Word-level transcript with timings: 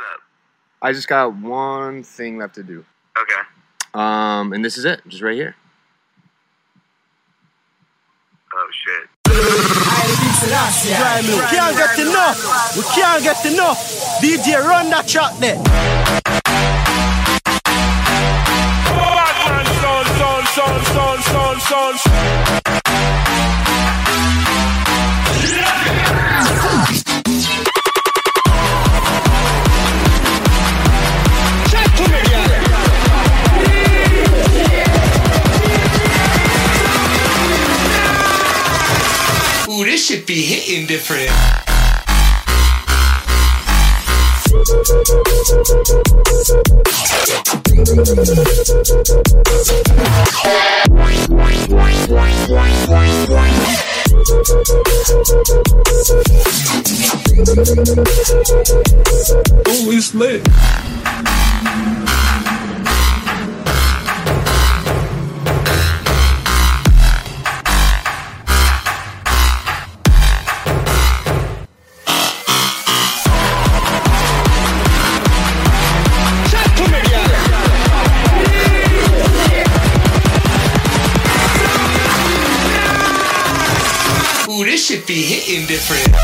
up? 0.00 0.20
I 0.80 0.92
just 0.92 1.08
got 1.08 1.34
one 1.34 2.02
thing 2.02 2.38
left 2.38 2.54
to 2.56 2.62
do. 2.62 2.84
Okay. 3.18 3.40
Um, 3.94 4.52
and 4.52 4.64
this 4.64 4.78
is 4.78 4.84
it, 4.84 5.00
just 5.08 5.22
right 5.22 5.34
here. 5.34 5.56
Oh 8.54 8.68
shit. 8.72 9.08
Right, 10.90 11.22
we 11.22 11.38
can't 11.50 11.76
get 11.76 11.98
enough. 11.98 12.76
We 12.76 12.82
can't 12.94 13.22
get 13.22 13.44
enough. 13.46 13.78
DJ, 14.20 14.60
run 14.64 14.90
that 14.90 15.06
track 15.06 15.36
there. 15.38 15.56
Batman 18.98 19.66
son, 19.80 20.04
son, 20.16 20.82
son, 20.84 21.18
son, 21.22 21.60
son, 21.60 21.98
son. 21.98 22.57
Be 40.28 40.42
hitting 40.42 40.86
different. 40.86 41.30
Ooh, 59.70 59.90
it's 59.90 60.14
lit. 60.14 60.97
Different. 85.68 86.14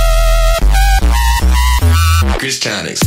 Chris 2.38 2.58
Tonics. 2.58 3.00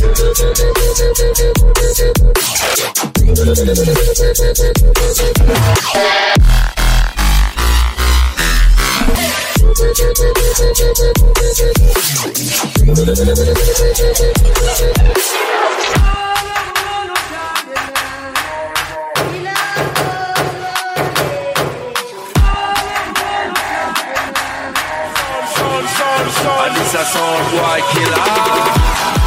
Son. 26.88 26.94
And 26.94 26.94
this 26.94 26.94
a 26.94 27.04
sound 27.04 27.50
boy 27.52 27.80
killer. 27.92 29.17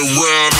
Around 0.00 0.59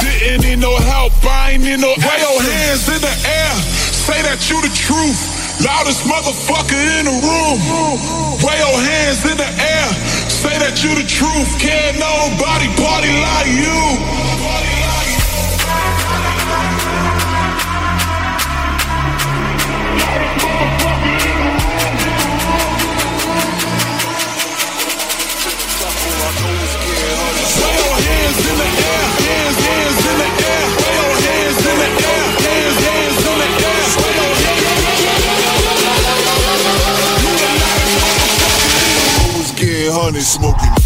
Didn't 0.00 0.42
need 0.42 0.58
no 0.58 0.76
help, 0.76 1.12
I 1.24 1.52
ain't 1.52 1.64
need 1.64 1.80
no 1.80 1.92
help. 1.94 2.08
Wave 2.08 2.24
your 2.24 2.40
hands 2.42 2.88
in 2.88 3.00
the 3.00 3.14
air, 3.28 3.52
say 3.92 4.20
that 4.22 4.48
you 4.48 4.60
the 4.60 4.72
truth. 4.72 5.20
Loudest 5.60 6.04
motherfucker 6.08 6.80
in 6.98 7.04
the 7.04 7.16
room. 7.20 7.58
Wave 8.40 8.60
your 8.60 8.80
hands 8.80 9.24
in 9.28 9.36
the 9.36 9.50
air, 9.60 9.88
say 10.28 10.56
that 10.56 10.80
you 10.82 10.96
the 10.96 11.04
truth. 11.04 11.48
Can't 11.60 12.00
nobody 12.00 12.68
party 12.80 13.12
like 13.12 13.50
you. 13.60 14.19
they 40.20 40.24
smoking 40.24 40.79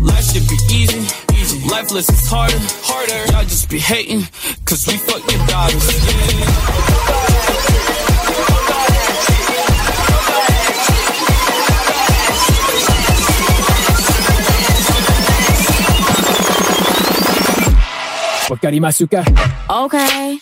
Life 0.00 0.32
should 0.32 0.48
be 0.48 0.58
easy. 0.72 1.00
easy. 1.34 1.68
Lifeless 1.68 2.08
is 2.08 2.28
harder. 2.28 2.58
Harder. 2.82 3.32
Y'all 3.32 3.44
just 3.44 3.68
be 3.68 3.78
hating, 3.78 4.26
cause 4.64 4.86
we 4.86 4.96
fuck 4.96 5.22
your 5.30 5.46
daughters. 5.46 5.84
Yeah. 5.94 7.44
Okay. 19.70 20.38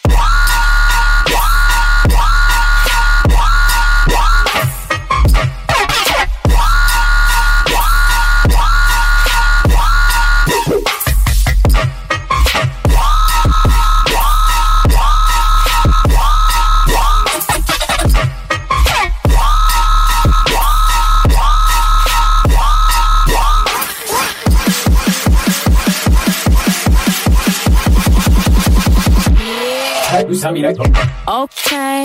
Okay. 31.27 32.05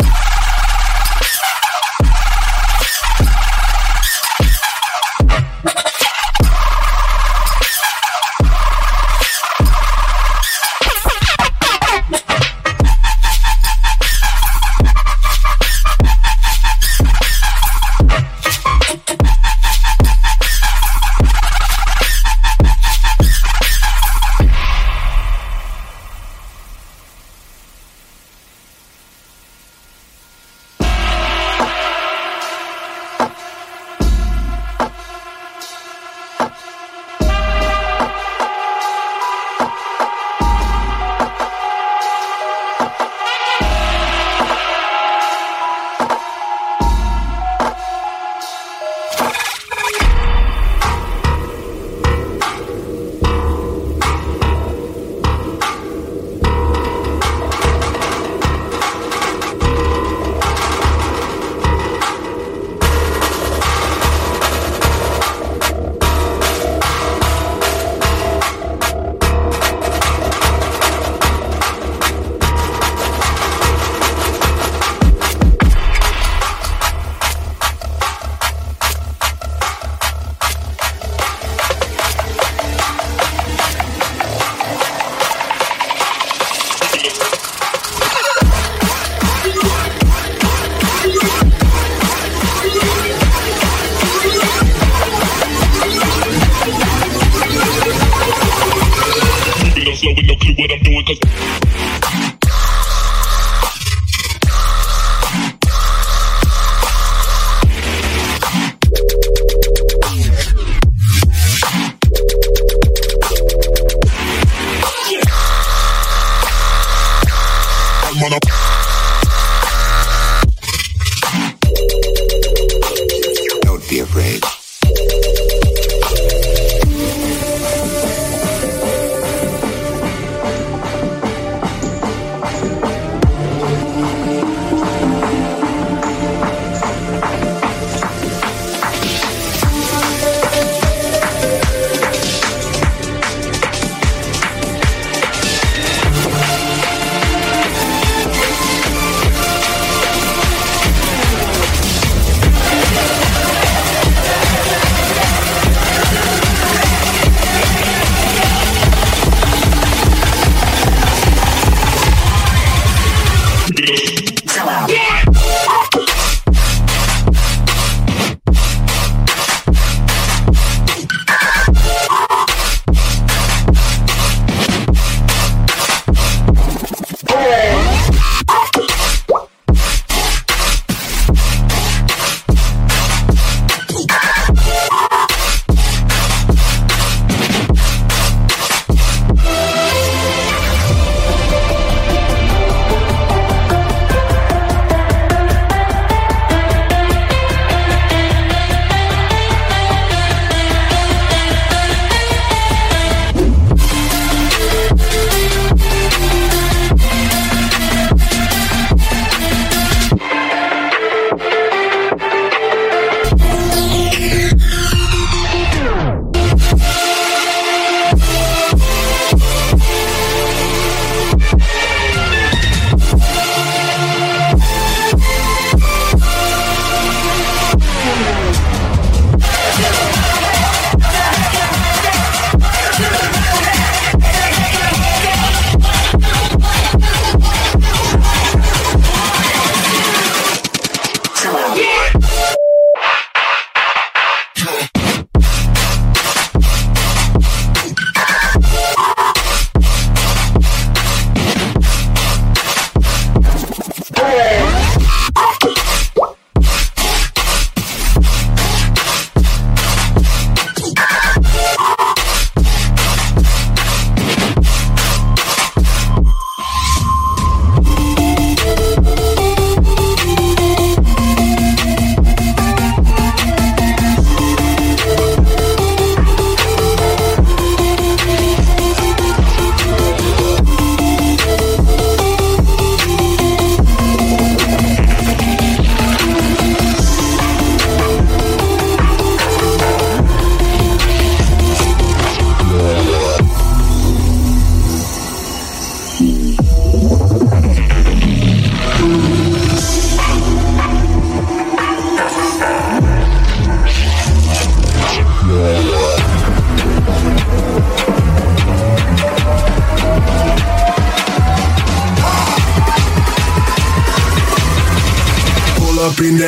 Don't 124.18 124.57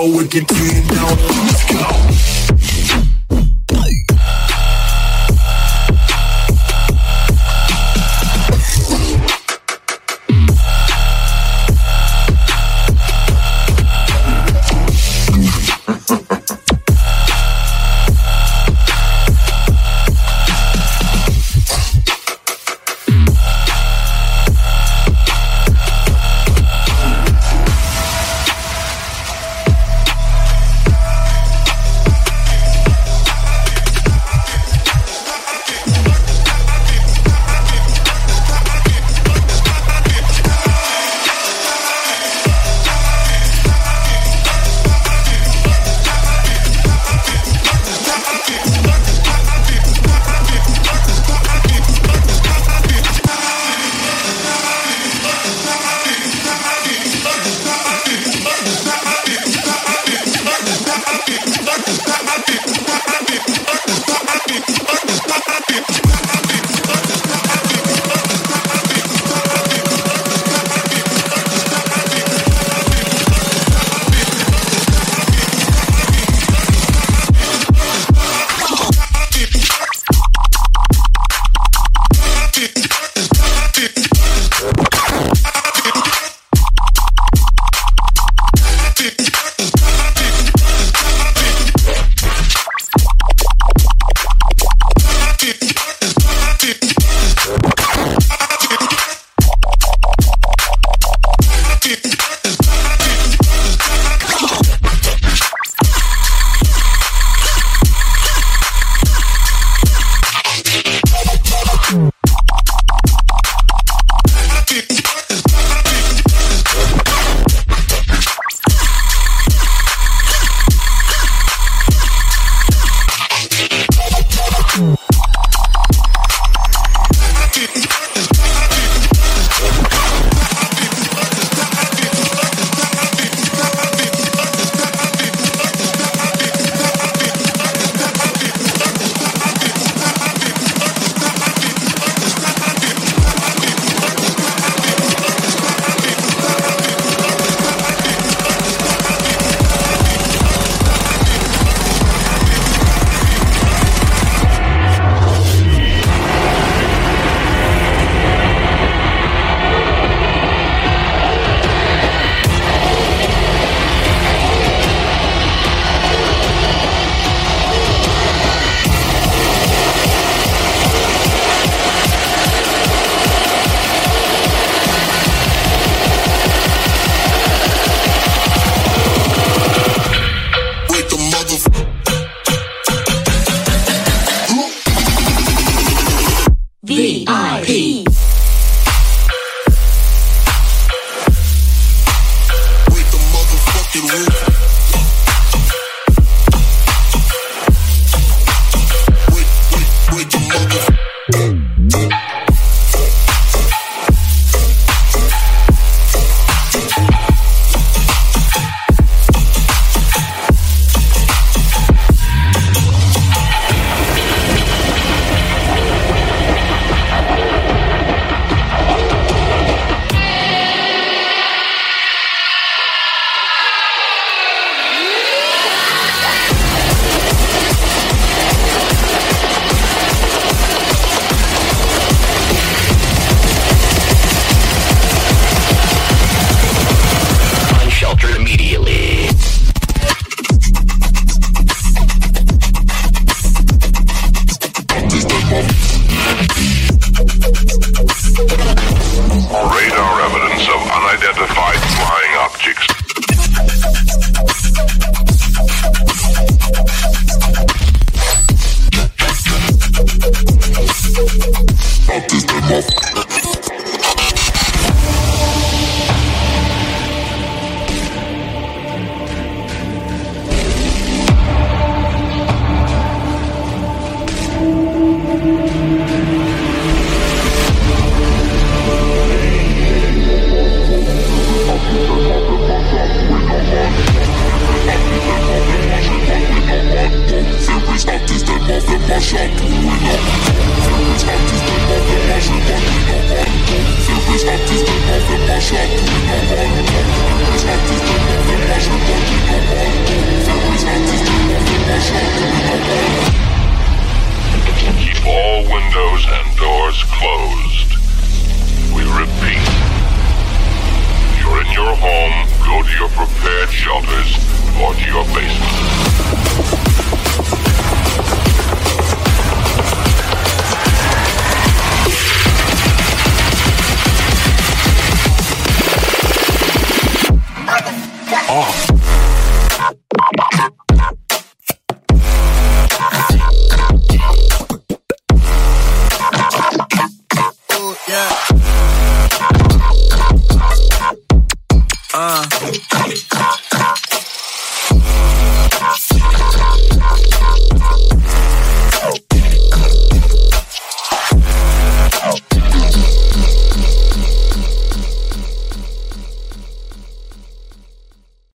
in 0.00 0.28
that 0.28 0.28
Lambo 0.28 1.38
with 1.38 1.47